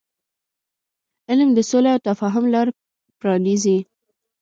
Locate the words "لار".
2.53-2.67